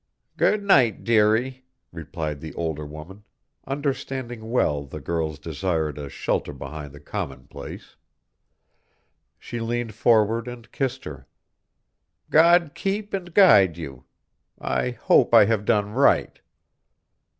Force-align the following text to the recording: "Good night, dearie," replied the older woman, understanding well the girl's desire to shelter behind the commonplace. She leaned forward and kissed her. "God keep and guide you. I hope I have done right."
"Good 0.35 0.63
night, 0.63 1.03
dearie," 1.03 1.63
replied 1.91 2.41
the 2.41 2.55
older 2.55 2.87
woman, 2.87 3.23
understanding 3.67 4.49
well 4.49 4.83
the 4.83 4.99
girl's 4.99 5.37
desire 5.37 5.93
to 5.93 6.09
shelter 6.09 6.53
behind 6.53 6.91
the 6.91 6.99
commonplace. 6.99 7.97
She 9.37 9.59
leaned 9.59 9.93
forward 9.93 10.47
and 10.47 10.71
kissed 10.71 11.03
her. 11.03 11.27
"God 12.31 12.71
keep 12.73 13.13
and 13.13 13.31
guide 13.31 13.77
you. 13.77 14.05
I 14.59 14.89
hope 14.89 15.35
I 15.35 15.45
have 15.45 15.65
done 15.65 15.91
right." 15.91 16.41